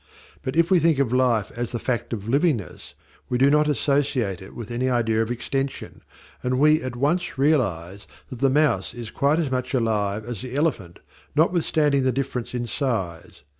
But 0.41 0.55
if 0.55 0.71
we 0.71 0.79
think 0.79 0.97
of 0.97 1.13
Life 1.13 1.51
as 1.55 1.71
the 1.71 1.77
fact 1.77 2.11
of 2.11 2.27
livingness 2.27 2.95
we 3.29 3.37
do 3.37 3.51
not 3.51 3.67
associate 3.67 4.41
it 4.41 4.55
with 4.55 4.71
any 4.71 4.89
idea 4.89 5.21
of 5.21 5.29
extension, 5.29 6.01
and 6.41 6.57
we 6.57 6.81
at 6.81 6.95
once 6.95 7.37
realize 7.37 8.07
that 8.29 8.39
the 8.39 8.49
mouse 8.49 8.95
is 8.95 9.11
quite 9.11 9.37
as 9.37 9.51
much 9.51 9.75
alive 9.75 10.25
as 10.25 10.41
the 10.41 10.55
elephant, 10.55 10.97
notwithstanding 11.35 12.01
the 12.01 12.11
difference 12.11 12.55
in 12.55 12.65
size. 12.65 13.43